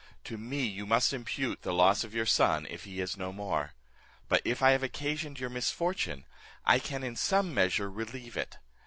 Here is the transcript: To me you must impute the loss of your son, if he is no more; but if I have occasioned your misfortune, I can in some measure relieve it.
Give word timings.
To 0.23 0.35
me 0.35 0.65
you 0.65 0.87
must 0.87 1.13
impute 1.13 1.61
the 1.61 1.75
loss 1.75 2.03
of 2.03 2.15
your 2.15 2.25
son, 2.25 2.65
if 2.67 2.85
he 2.85 2.99
is 3.01 3.17
no 3.17 3.31
more; 3.31 3.73
but 4.29 4.41
if 4.43 4.63
I 4.63 4.71
have 4.71 4.81
occasioned 4.81 5.39
your 5.39 5.51
misfortune, 5.51 6.25
I 6.65 6.79
can 6.79 7.03
in 7.03 7.15
some 7.15 7.53
measure 7.53 7.87
relieve 7.87 8.35
it. 8.35 8.57